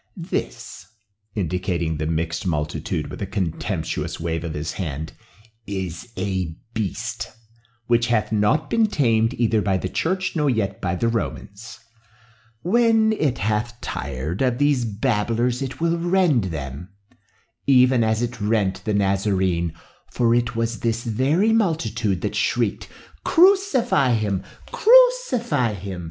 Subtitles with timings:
[0.17, 0.87] This,"
[1.35, 5.13] indicating the mixed multitude with a contemptuous wave of his hand,
[5.67, 7.31] "is a beast,
[7.85, 11.77] which hath not been tamed either by the church nor yet by the Romans.
[12.63, 16.89] When it hath tired of these babblers it will rend them,
[17.67, 19.71] even as it rent the Nazarene,
[20.09, 22.87] for it was this very multitude that shrieked,
[23.23, 24.41] 'Crucify him!
[24.71, 25.99] crucify him!